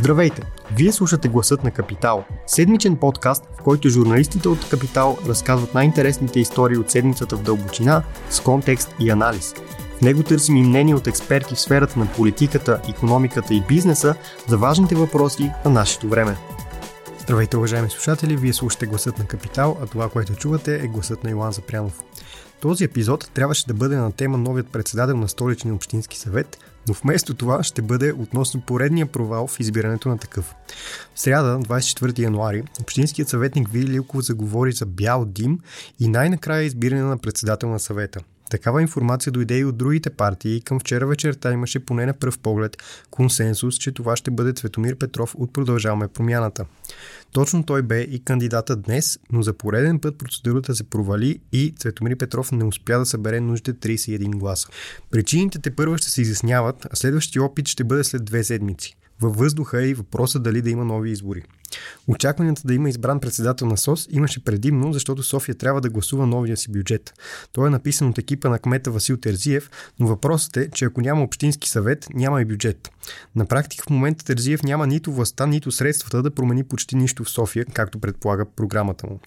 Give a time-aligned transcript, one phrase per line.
[0.00, 0.42] Здравейте!
[0.76, 6.76] Вие слушате Гласът на Капитал, седмичен подкаст, в който журналистите от Капитал разказват най-интересните истории
[6.76, 9.54] от седмицата в дълбочина, с контекст и анализ.
[9.98, 14.14] В него търсим и мнение от експерти в сферата на политиката, економиката и бизнеса
[14.48, 16.36] за важните въпроси на нашето време.
[17.18, 18.36] Здравейте, уважаеми слушатели!
[18.36, 22.02] Вие слушате Гласът на Капитал, а това, което чувате е Гласът на Илан Запрянов.
[22.60, 26.58] Този епизод трябваше да бъде на тема новият председател на столичния общински съвет,
[26.88, 30.54] но вместо това ще бъде относно поредния провал в избирането на такъв.
[31.14, 35.58] В сряда, 24 януари, Общинският съветник Вили Лилков заговори за бял дим
[36.00, 38.20] и най-накрая избиране на председател на съвета.
[38.50, 42.38] Такава информация дойде и от другите партии и към вчера вечерта имаше поне на пръв
[42.38, 42.76] поглед
[43.10, 46.66] консенсус, че това ще бъде Цветомир Петров от Продължаваме промяната.
[47.32, 52.16] Точно той бе и кандидата днес, но за пореден път процедурата се провали и Цветомир
[52.16, 54.68] Петров не успя да събере нужните 31 гласа.
[55.10, 58.96] Причините те първо ще се изясняват, а следващия опит ще бъде след две седмици.
[59.20, 61.42] Във въздуха е и въпроса дали да има нови избори.
[62.06, 66.56] Очакванията да има избран председател на СОС имаше предимно, защото София трябва да гласува новия
[66.56, 67.14] си бюджет.
[67.52, 71.22] Той е написан от екипа на кмета Васил Терзиев, но въпросът е, че ако няма
[71.22, 72.90] общински съвет, няма и бюджет.
[73.36, 77.30] На практика в момента Терзиев няма нито властта, нито средствата да промени почти нищо в
[77.30, 79.20] София, както предполага програмата му.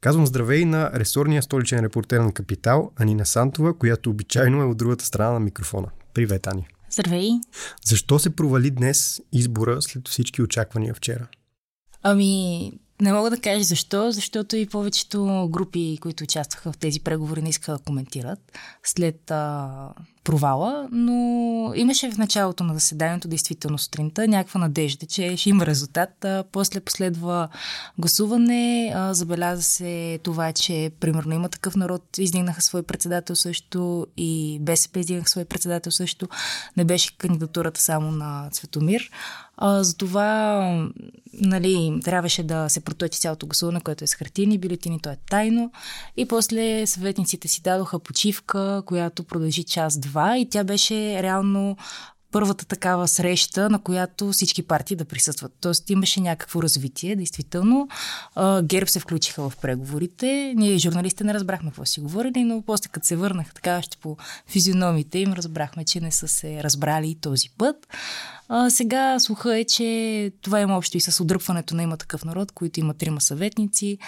[0.00, 5.04] Казвам здравей на ресорния столичен репортер на Капитал, Анина Сантова, която обичайно е от другата
[5.04, 5.88] страна на микрофона.
[6.14, 6.66] Привет, Ани!
[6.90, 7.30] Здравей!
[7.84, 11.28] Защо се провали днес избора след всички очаквания вчера?
[12.08, 17.42] Ами, не мога да кажа защо, защото и повечето групи, които участваха в тези преговори,
[17.42, 18.52] не искаха да коментират
[18.84, 19.88] след а,
[20.24, 26.24] провала, но имаше в началото на заседанието, действително сутринта, някаква надежда, че ще има резултат.
[26.24, 27.48] А, после последва
[27.98, 34.58] гласуване, а, забеляза се това, че примерно има такъв народ, издигнаха свой председател също и
[34.60, 36.28] БСП издигнаха свой председател също.
[36.76, 39.10] Не беше кандидатурата само на Цветомир.
[39.56, 40.88] А, затова
[41.32, 45.72] нали, трябваше да се проточи цялото гласуване, което е с хартини бюлетини, то е тайно.
[46.16, 51.76] И после съветниците си дадоха почивка, която продължи час-два и тя беше реално
[52.32, 55.52] първата такава среща, на която всички партии да присъстват.
[55.60, 57.88] Тоест имаше някакво развитие, действително.
[58.62, 60.54] Герб се включиха в преговорите.
[60.56, 64.16] Ние, журналистите, не разбрахме какво си говорили, но после като се върнах така още по
[64.46, 67.76] физиономите им, разбрахме, че не са се разбрали този път.
[68.48, 72.52] А, сега слуха е, че това има общо и с отдръпването на има такъв народ,
[72.52, 73.98] които има трима съветници.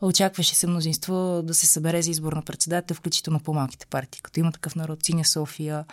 [0.00, 4.52] Очакваше се мнозинство да се събере за избор на председател, включително по-малките партии, като има
[4.52, 5.84] такъв народ, Синя София,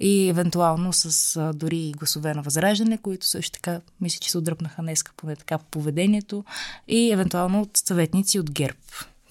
[0.00, 4.82] и евентуално с а, дори гласове на възраждане, които също така, мисля, че се отдръпнаха
[4.82, 6.44] днеска поне така по поведението
[6.88, 8.78] и евентуално от съветници от ГЕРБ.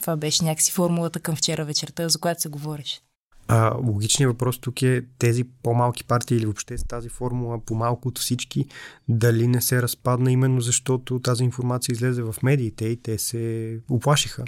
[0.01, 3.01] Това беше някакси формулата към вчера вечерта, за която се говореше.
[3.47, 8.19] А, логичният въпрос тук е тези по-малки партии или въобще с тази формула по-малко от
[8.19, 8.65] всички,
[9.09, 14.43] дали не се разпадна именно защото тази информация излезе в медиите и те се оплашиха?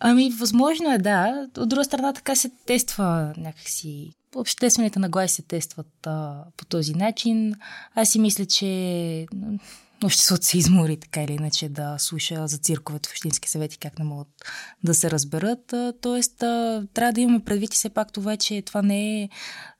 [0.00, 1.46] Ами, възможно е, да.
[1.58, 7.54] От друга страна така се тества някакси обществените нагласи се тестват а, по този начин.
[7.94, 9.26] Аз си мисля, че
[10.04, 14.04] обществото се измори така или иначе да слуша за цирковете в Общински съвети, как не
[14.04, 14.28] могат
[14.84, 15.74] да се разберат.
[16.00, 16.38] Тоест,
[16.94, 19.28] трябва да имаме предвид и все пак това, че това не е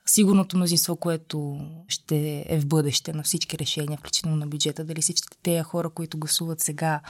[0.08, 5.38] сигурното мнозинство, което ще е в бъдеще на всички решения, включително на бюджета, дали всички
[5.42, 7.00] тези хора, които гласуват сега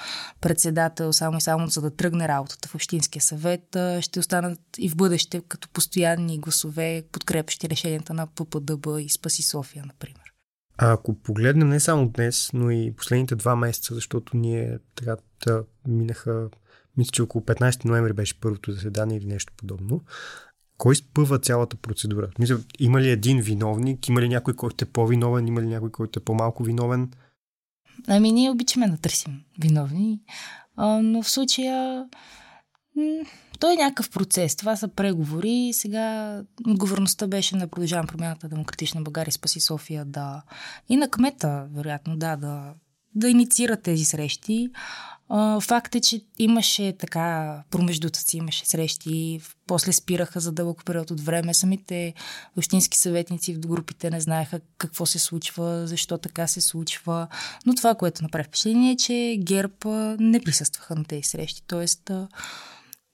[0.40, 4.96] председател само и само за да тръгне работата в Общинския съвет, ще останат и в
[4.96, 10.32] бъдеще като постоянни гласове, подкрепящи решенията на ППДБ и Спаси София, например.
[10.78, 15.16] А ако погледнем не само днес, но и последните два месеца, защото ние така
[15.88, 16.48] минаха,
[16.96, 20.00] мисля, че около 15 ноември беше първото заседание или нещо подобно,
[20.78, 22.28] кой спъва цялата процедура?
[22.38, 24.08] Мисля, има ли един виновник?
[24.08, 25.48] Има ли някой, който е по-виновен?
[25.48, 27.10] Има ли някой, който е по-малко виновен?
[28.08, 30.20] Ами ние обичаме да търсим виновни,
[30.76, 32.06] а, но в случая
[33.58, 34.56] той е някакъв процес.
[34.56, 35.70] Това са преговори.
[35.72, 40.42] Сега отговорността беше на продължавам промяната Демократична България, Спаси София да...
[40.88, 42.74] И на кмета, вероятно, да, да,
[43.14, 44.70] да инициира тези срещи.
[45.60, 51.20] Факт е, че имаше така, промеждута си имаше срещи, после спираха за дълъг период от
[51.20, 51.54] време.
[51.54, 52.14] Самите
[52.56, 57.28] общински съветници в групите не знаеха какво се случва, защо така се случва.
[57.66, 61.62] Но това, което направи впечатление е, че ГЕРБ не присъстваха на тези срещи.
[61.66, 62.10] Тоест,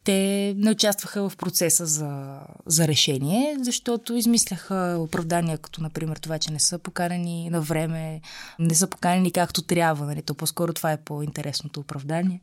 [0.04, 6.52] те не участваха в процеса за, за решение, защото измисляха оправдания, като например това, че
[6.52, 8.20] не са поканени на време,
[8.58, 10.06] не са поканени както трябва.
[10.06, 10.22] Нали?
[10.22, 12.40] То по-скоро това е по-интересното оправдание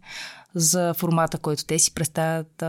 [0.55, 2.63] за формата, който те си представят,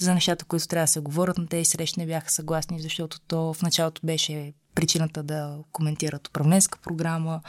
[0.00, 3.54] за нещата, които трябва да се говорят на тези срещи, не бяха съгласни, защото то
[3.54, 7.40] в началото беше причината да коментират управленска програма,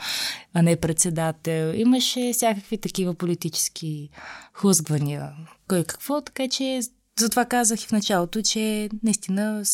[0.54, 1.72] а не председател.
[1.74, 4.10] Имаше всякакви такива политически
[4.54, 5.32] хлъзгвания.
[5.68, 6.80] Кой какво, така че
[7.18, 9.64] затова казах и в началото, че наистина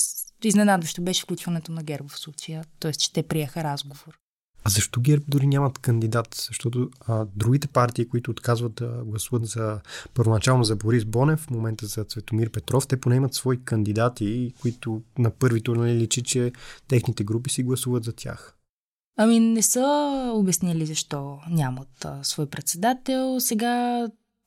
[0.44, 2.92] изненадващо беше включването на ГЕРБ в случая, т.е.
[2.92, 4.21] че те приеха разговор.
[4.64, 6.44] А защо ГЕРБ дори нямат кандидат?
[6.48, 9.80] Защото а, другите партии, които отказват да гласуват за
[10.14, 15.02] първоначално за Борис Бонев, в момента за Цветомир Петров, те поне имат свои кандидати, които
[15.18, 16.52] на първи тур нали, личи, че
[16.88, 18.56] техните групи си гласуват за тях.
[19.16, 23.40] Ами не са обяснили защо нямат а, свой председател.
[23.40, 24.06] Сега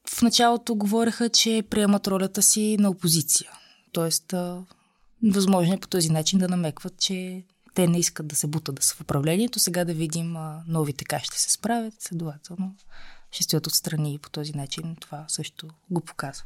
[0.09, 3.51] в началото говореха, че приемат ролята си на опозиция.
[3.91, 4.65] Тоест, а,
[5.23, 7.43] възможно е по този начин да намекват, че
[7.75, 9.59] те не искат да се бутат да са в управлението.
[9.59, 11.93] Сега да видим а, новите как ще се справят.
[11.99, 12.75] Следователно,
[13.31, 16.45] ще стоят отстрани и по този начин това също го показва.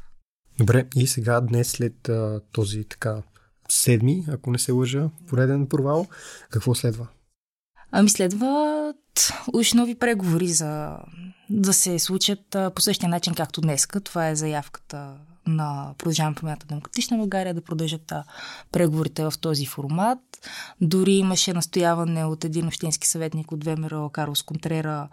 [0.58, 3.22] Добре, и сега днес след а, този така
[3.68, 6.06] седми, ако не се лъжа, пореден провал,
[6.50, 7.06] какво следва?
[7.90, 10.98] Ами следват уж нови преговори за
[11.50, 14.00] да се случат а, по същия начин, както днеска.
[14.00, 15.16] Това е заявката
[15.46, 18.12] на Продължаваме промяната Демократична България да продължат
[18.72, 20.18] преговорите в този формат.
[20.80, 25.08] Дори имаше настояване от един общински съветник от ВМРО, Карлос Контрера,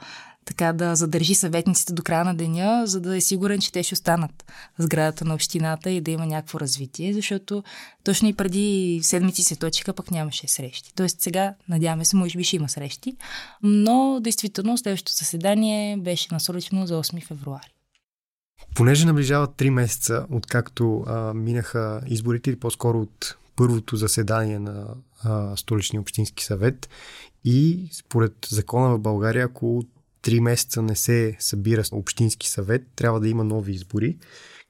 [0.48, 3.94] така да задържи съветниците до края на деня, за да е сигурен, че те ще
[3.94, 4.46] останат
[4.80, 7.64] в сградата на общината и да има някакво развитие, защото
[8.04, 10.94] точно и преди седмици се точиха, пък нямаше срещи.
[10.96, 13.16] Тоест сега, надяваме се, може би ще има срещи,
[13.64, 17.77] но действително следващото заседание беше насрочено за 8 февруари.
[18.78, 24.88] Понеже наближават 3 месеца, откакто а, минаха изборите, или по-скоро от първото заседание на
[25.24, 26.90] а, столичния общински съвет
[27.46, 29.84] и според закона в България, ако
[30.24, 34.18] 3 месеца не се събира общински съвет, трябва да има нови избори,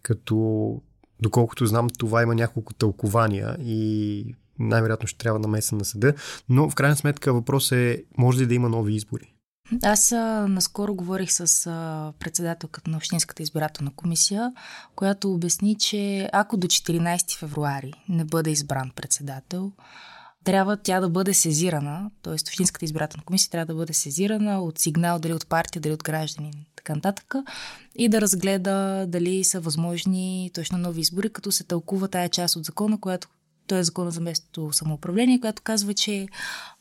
[0.01, 0.81] като
[1.21, 6.13] доколкото знам, това има няколко тълкования и най-вероятно ще трябва намеса на съда,
[6.49, 9.36] но в крайна сметка въпрос е, може ли да има нови избори?
[9.83, 14.53] Аз а, наскоро говорих с а, председателката на Общинската избирателна комисия,
[14.95, 19.71] която обясни, че ако до 14 февруари не бъде избран председател,
[20.43, 22.33] трябва тя да бъде сезирана, т.е.
[22.33, 26.51] Общинската избирателна комисия трябва да бъде сезирана от сигнал, дали от партия, дали от граждани,
[26.75, 27.35] така нататък,
[27.95, 32.65] и да разгледа дали са възможни точно нови избори, като се тълкува тая част от
[32.65, 33.27] закона, която
[33.67, 36.27] той е закона за местното самоуправление, която казва, че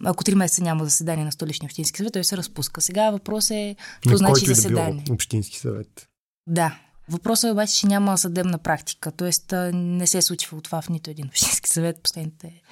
[0.05, 2.81] ако три месеца няма заседание на столичния общински съвет, той се разпуска.
[2.81, 5.03] Сега въпрос е, какво значи заседание.
[5.07, 6.09] Да общински съвет.
[6.47, 6.79] Да.
[7.09, 9.57] Въпросът е обаче, че няма съдебна практика, т.е.
[9.73, 12.63] не се е случва това в нито един общински съвет последните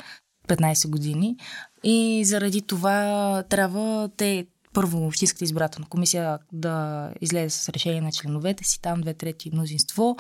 [0.48, 1.36] 15 години.
[1.84, 8.64] И заради това трябва те първо Общинската избирателна комисия да излезе с решение на членовете
[8.64, 10.16] си, там две трети мнозинство,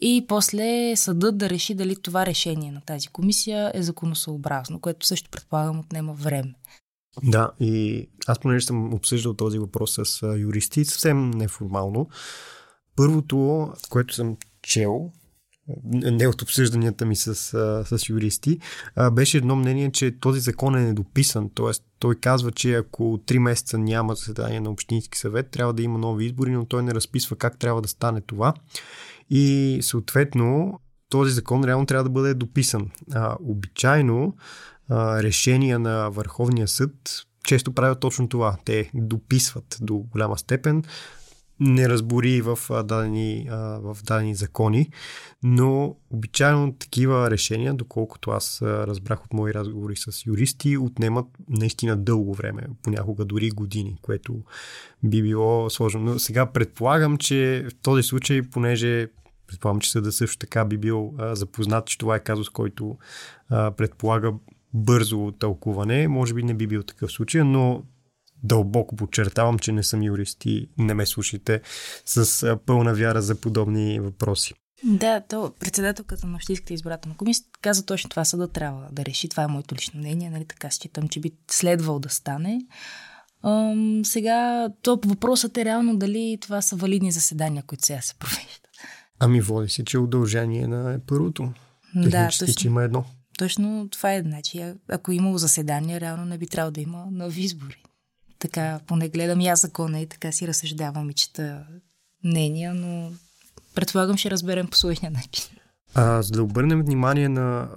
[0.00, 5.30] и после съдът да реши дали това решение на тази комисия е законосъобразно, което също
[5.30, 6.54] предполагам отнема време.
[7.22, 12.08] Да, и аз понеже съм обсъждал този въпрос с юристи, съвсем неформално.
[12.96, 15.12] Първото, което съм чел,
[15.84, 17.34] не от обсъжданията ми с,
[17.84, 18.58] с юристи,
[19.12, 21.50] беше едно мнение, че този закон е недописан.
[21.54, 25.98] Тоест, той казва, че ако 3 месеца няма заседание на Общински съвет, трябва да има
[25.98, 28.54] нови избори, но той не разписва как трябва да стане това.
[29.30, 32.90] И съответно, този закон реално трябва да бъде дописан.
[33.12, 34.36] А, обичайно,
[34.88, 36.92] а, решения на Върховния съд
[37.44, 38.56] често правят точно това.
[38.64, 40.82] Те дописват до голяма степен
[41.64, 43.48] неразбори в дадени,
[43.80, 44.90] в дадени закони,
[45.42, 52.34] но обичайно такива решения, доколкото аз разбрах от мои разговори с юристи, отнемат наистина дълго
[52.34, 54.42] време, понякога дори години, което
[55.02, 56.00] би било сложно.
[56.00, 59.08] Но сега предполагам, че в този случай, понеже
[59.46, 62.96] предполагам, че съда също така би бил запознат, че това е казус, който
[63.48, 64.32] предполага
[64.74, 66.08] бързо тълкуване.
[66.08, 67.82] Може би не би бил такъв случай, но
[68.44, 71.60] дълбоко подчертавам, че не съм юрист и не ме слушайте
[72.04, 74.54] с пълна вяра за подобни въпроси.
[74.84, 79.28] Да, то председателката на Общинската избирателна комисия каза точно това съда трябва да реши.
[79.28, 82.60] Това е моето лично мнение, нали така считам, че би следвал да стане.
[83.42, 88.68] Ам, сега, то въпросът е реално дали това са валидни заседания, които сега се провеждат.
[89.18, 91.52] Ами води се, че удължение на първото.
[91.94, 92.54] Да, точно.
[92.54, 93.04] че има едно.
[93.38, 94.22] Точно това е.
[94.22, 97.82] Значи, ако е имало заседание, реално не би трябвало да има нови избори.
[98.44, 101.66] Така, поне гледам я закона и така си разсъждавам и чета
[102.24, 103.12] мнения, но
[103.74, 105.44] предполагам ще разберем по своя начин.
[105.94, 107.68] А, за да обърнем внимание на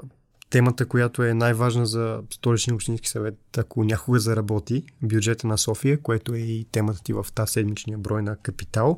[0.50, 6.34] темата, която е най-важна за столичния общински съвет, ако някога заработи, бюджета на София, което
[6.34, 8.98] е и темата ти в тази седмичния брой на Капитал.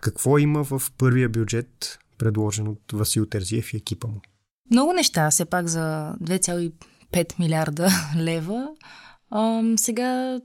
[0.00, 4.20] Какво има в първия бюджет, предложен от Васил Терзиев и екипа му?
[4.70, 8.68] Много неща, все пак за 2,5 милиарда лева.
[9.30, 10.40] А, сега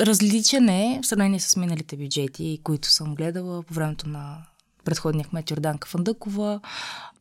[0.00, 4.36] различен е в сравнение с миналите бюджети, които съм гледала по времето на
[4.84, 6.60] предходния кмет Йорданка Фандъкова.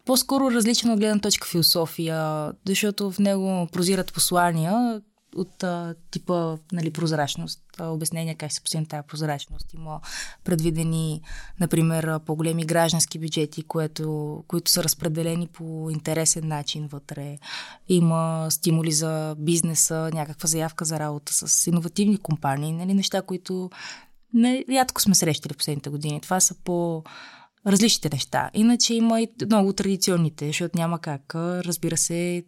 [0.06, 5.02] По-скоро различен от гледна точка философия, защото в него прозират послания,
[5.36, 9.74] от а, типа нали, прозрачност, а, обяснения как се постигне тази прозрачност.
[9.74, 10.02] Има
[10.44, 11.22] предвидени,
[11.60, 17.38] например, по-големи граждански бюджети, което, които са разпределени по интересен начин вътре.
[17.88, 23.70] Има стимули за бизнеса, някаква заявка за работа с иновативни компании, нали, неща, които
[24.34, 26.22] не, рядко сме срещали последните години.
[26.22, 27.04] Това са по
[27.68, 28.50] различните неща.
[28.54, 31.36] Иначе има и много традиционните, защото няма как.
[31.36, 32.46] Разбира се,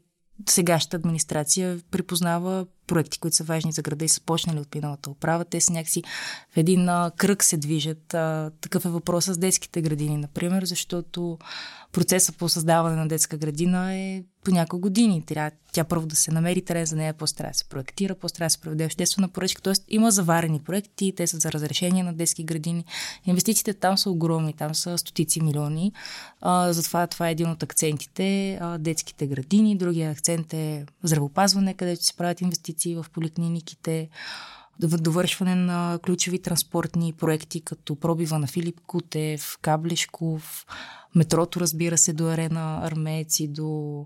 [0.49, 5.45] сегашната администрация припознава проекти, които са важни за града и са почнали от миналата управа.
[5.45, 6.03] Те са някакси
[6.53, 8.13] в един а, кръг се движат.
[8.13, 11.37] А, такъв е въпросът с детските градини, например, защото
[11.91, 15.21] процесът по създаване на детска градина е по няколко години.
[15.21, 18.35] Трябва тя първо да се намери терен за нея, после трябва да се проектира, после
[18.35, 19.61] трябва да се проведе обществена поръчка.
[19.61, 22.85] Тоест има заварени проекти, те са за разрешение на детски градини.
[23.25, 25.91] Инвестициите там са огромни, там са стотици милиони.
[26.41, 28.57] А, затова това е един от акцентите.
[28.61, 34.09] А, детските градини, другия акцент е здравопазване, където се правят инвестиции в поликлиниките
[34.79, 40.65] довършване на ключови транспортни проекти, като пробива на Филип Кутев, Каблешков,
[41.15, 44.05] метрото, разбира се, до Арена Армейци, до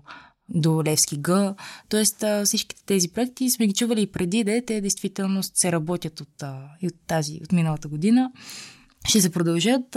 [0.54, 1.54] до Левски Г.
[1.88, 6.42] Тоест всичките тези проекти сме ги чували и преди, да те действително се работят от,
[6.82, 8.32] от тази, от миналата година.
[9.08, 9.90] Ще се продължат.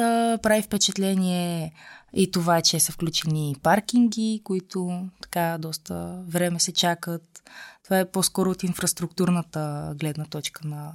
[0.44, 1.74] Прави впечатление
[2.14, 7.44] и това, че са включени паркинги, които така доста време се чакат.
[7.84, 10.94] Това е по-скоро от инфраструктурната гледна точка на,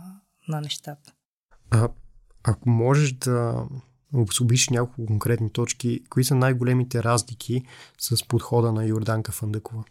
[0.48, 1.12] на нещата.
[1.70, 1.88] А,
[2.42, 3.64] ако можеш да
[4.14, 7.62] обособиш няколко конкретни точки, кои са най-големите разлики
[7.98, 9.84] с подхода на Йорданка Фандъкова?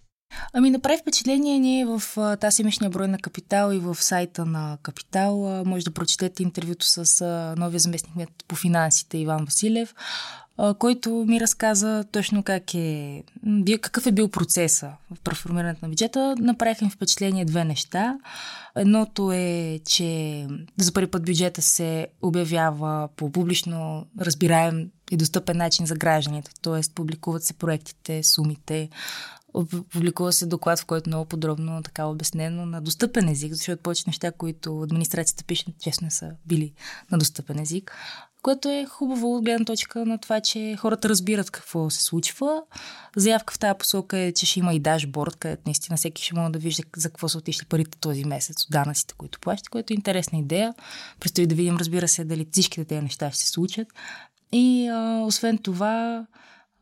[0.53, 2.01] Ами направи впечатление ние в
[2.41, 5.63] тази седмичния брой на Капитал и в сайта на Капитал.
[5.65, 7.25] Може да прочетете интервюто с
[7.57, 9.95] новия заместник по финансите Иван Василев
[10.79, 13.23] който ми разказа точно как е,
[13.81, 16.35] какъв е бил процеса в преформирането на бюджета.
[16.39, 18.19] Направиха ми впечатление две неща.
[18.75, 20.47] Едното е, че
[20.77, 26.51] за първи път бюджета се обявява по публично разбираем и достъпен начин за гражданите.
[26.61, 28.89] Тоест, публикуват се проектите, сумите,
[29.91, 34.31] Публикува се доклад, в който много подробно така обяснено на достъпен език, защото повече неща,
[34.31, 36.73] които администрацията пише, честно са били
[37.11, 37.95] на достъпен език
[38.41, 42.61] което е хубаво от гледна точка на това, че хората разбират какво се случва.
[43.15, 46.51] Заявка в тази посока е, че ще има и дашборд, където наистина всеки ще може
[46.51, 49.95] да вижда за какво са отишли парите този месец от данъците, които плащат, което е
[49.95, 50.73] интересна идея.
[51.19, 53.87] Предстои да видим, разбира се, дали всичките тези неща ще се случат.
[54.51, 56.25] И а, освен това,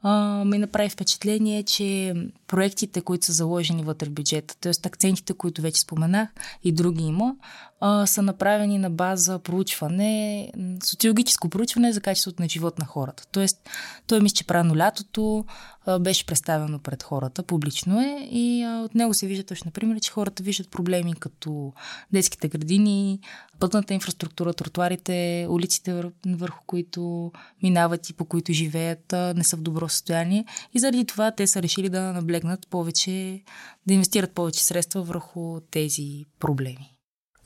[0.02, 2.14] а, ми направи впечатление, че
[2.48, 4.72] проектите, които са заложени вътре в бюджета, т.е.
[4.86, 6.30] акцентите, които вече споменах
[6.63, 7.36] и други има,
[7.80, 10.51] а, са направени на база проучване,
[10.84, 13.24] социологическо проучване за качеството на живот на хората.
[13.32, 13.70] Тоест,
[14.08, 15.46] той мисля, че прано лятото
[15.86, 20.00] а, беше представено пред хората, публично е и а, от него се вижда точно, например,
[20.00, 21.74] че хората виждат проблеми като
[22.13, 23.20] детските градини,
[23.60, 27.32] пътната инфраструктура, тротуарите, улиците, върху които
[27.63, 31.62] минават и по които живеят, не са в добро състояние и заради това те са
[31.62, 32.37] решили да наблегнат
[32.70, 33.44] повече,
[33.88, 36.98] да инвестират повече средства върху тези проблеми.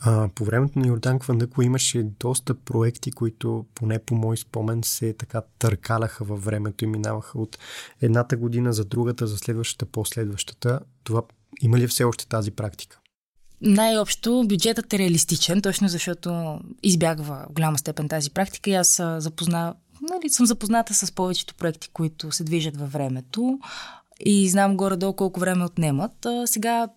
[0.03, 5.13] А, по времето на Йордан Квандако имаше доста проекти, които поне по мой спомен се
[5.13, 7.57] така търкаляха във времето и минаваха от
[8.01, 10.79] едната година за другата, за следващата, последващата.
[11.03, 11.21] Това
[11.61, 12.99] има ли все още тази практика?
[13.61, 19.75] Най-общо бюджетът е реалистичен, точно защото избягва в голяма степен тази практика и аз запозна,
[20.01, 23.59] нали, съм запозната с повечето проекти, които се движат във времето
[24.25, 26.25] и знам горе-долу колко време отнемат.
[26.25, 26.87] А, сега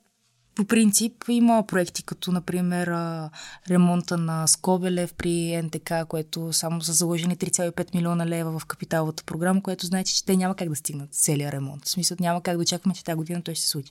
[0.55, 2.91] по принцип има проекти, като например
[3.71, 9.63] ремонта на Скобелев при НТК, което само са заложени 3,5 милиона лева в капиталовата програма,
[9.63, 11.85] което значи, че те няма как да стигнат целият ремонт.
[11.85, 13.91] В смисъл няма как да очакваме, че тази година той ще се случи.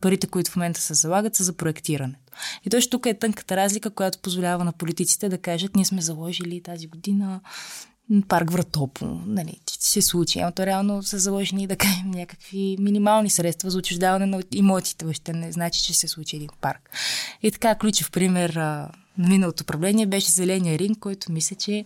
[0.00, 2.32] Парите, които в момента се залагат, са за проектирането.
[2.64, 6.62] И точно тук е тънката разлика, която позволява на политиците да кажат, ние сме заложили
[6.62, 7.40] тази година
[8.28, 10.38] парк Вратопо, нали, се случи.
[10.38, 15.04] Ама то реално са заложени, да кажем, някакви минимални средства за отчуждаване на имотите.
[15.04, 16.90] Въобще не значи, че се случи един парк.
[17.42, 21.84] И така, ключов пример на миналото управление беше Зеления ринг, който мисля, че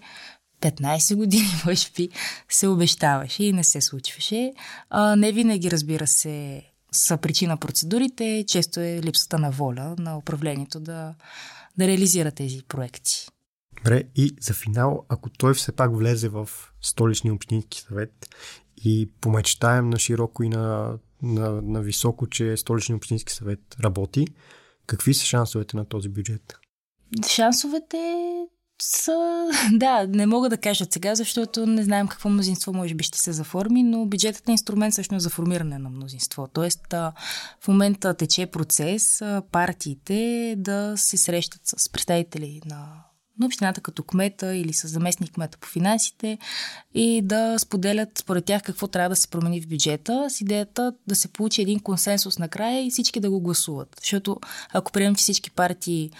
[0.60, 2.08] 15 години, може би,
[2.48, 4.52] се обещаваше и не се случваше.
[4.90, 6.62] А, не винаги, разбира се,
[6.92, 8.44] са причина процедурите.
[8.48, 11.14] Често е липсата на воля на управлението да,
[11.78, 13.26] да реализира тези проекти.
[13.84, 16.48] Добре, и за финал, ако той все пак влезе в
[16.80, 18.28] столичния общински съвет
[18.84, 24.26] и помечтаем на широко и на, на, на високо, че столичния общински съвет работи,
[24.86, 26.58] Какви са шансовете на този бюджет?
[27.28, 28.26] Шансовете
[28.82, 29.48] са...
[29.72, 33.32] Да, не мога да кажа сега, защото не знаем какво мнозинство може би ще се
[33.32, 36.48] заформи, но бюджетът е инструмент също за формиране на мнозинство.
[36.52, 36.80] Тоест,
[37.60, 39.22] в момента тече процес
[39.52, 43.04] партиите да се срещат с представители на
[43.38, 46.38] на общината като кмета или с заместник кмета по финансите
[46.94, 51.14] и да споделят според тях какво трябва да се промени в бюджета с идеята да
[51.14, 53.96] се получи един консенсус накрая и всички да го гласуват.
[54.00, 54.40] Защото
[54.72, 56.10] ако приемем, всички партии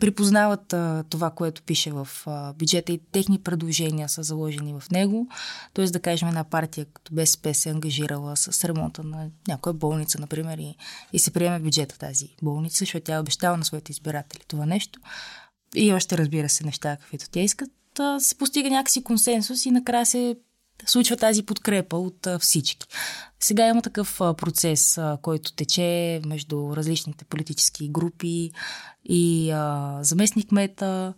[0.00, 5.28] припознават а, това, което пише в а, бюджета и техни предложения са заложени в него,
[5.74, 5.84] т.е.
[5.84, 10.58] да кажем една партия като БСП се е ангажирала с ремонта на някоя болница, например,
[10.58, 10.76] и,
[11.12, 15.00] и се приеме бюджета тази болница, защото тя е обещала на своите избиратели това нещо,
[15.74, 17.70] и още разбира се неща, каквито те искат,
[18.18, 20.36] се постига някакси консенсус и накрая се
[20.86, 22.86] случва тази подкрепа от всички.
[23.40, 28.50] Сега има такъв процес, който тече между различните политически групи
[29.04, 29.52] и
[30.00, 31.14] заместник мета,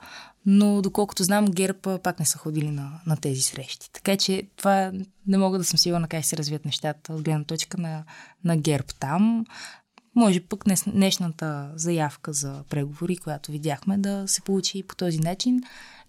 [0.47, 3.93] но доколкото знам, ГЕРБ пак не са ходили на, на тези срещи.
[3.93, 4.93] Така че това
[5.27, 8.05] не мога да съм сигурна как се развият нещата от гледна точка на,
[8.45, 9.45] на ГЕРБ там.
[10.16, 15.61] Може пък днешната заявка за преговори, която видяхме, да се получи по този начин.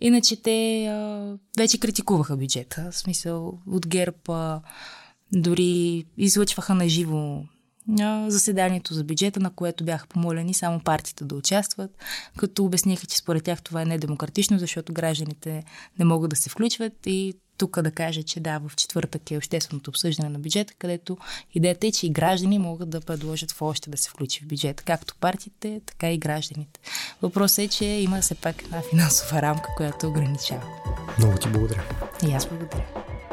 [0.02, 2.90] Иначе те а, вече критикуваха бюджета.
[2.92, 4.62] В смисъл от ГЕРБ а,
[5.34, 7.44] дори излъчваха на живо
[8.28, 11.92] заседанието за бюджета, на което бяха помолени само партиите да участват,
[12.38, 15.64] като обясниха, че според тях това е недемократично, защото гражданите
[16.00, 19.90] не могат да се включват и тук да кажа, че да, в четвъртък е общественото
[19.90, 21.18] обсъждане на бюджета, където
[21.54, 24.84] идеята е, че и граждани могат да предложат в още да се включи в бюджета,
[24.84, 26.80] както партиите, така и гражданите.
[27.22, 30.64] Въпросът е, че има все пак една финансова рамка, която ограничава.
[31.20, 31.84] Много ти благодаря.
[32.28, 32.86] И аз благодаря.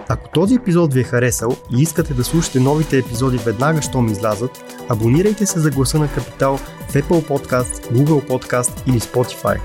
[0.08, 4.64] Ако този епизод ви е харесал и искате да слушате новите епизоди веднага, щом излязат,
[4.88, 9.60] абонирайте се за гласа на Капитал в Apple Podcast, Google Podcast или Spotify.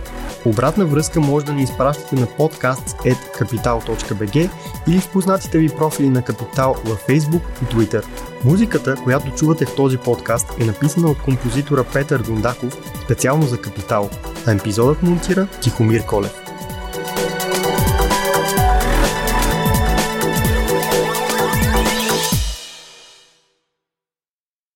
[0.46, 4.50] Обратна връзка може да ни изпращате на podcast.capital.bg
[4.88, 8.06] или в познатите ви профили на Капитал във Facebook и Twitter.
[8.44, 14.10] Музиката, която чувате в този подкаст е написана от композитора Петър Дундаков специално за Капитал,
[14.48, 16.49] а епизодът монтира Тихомир Колев.